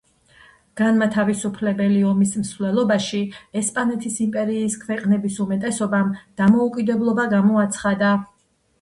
განმათავისუფლებელი 0.79 1.99
ომის 2.13 2.31
მსვლელობაში 2.45 3.21
ესპანეთის 3.63 4.19
იმპერიის 4.27 4.81
ქვეყნების 4.89 5.41
უმეტესობამ 5.49 6.13
დამოუკიდებლობა 6.45 7.33
გამოაცხადა. 7.39 8.17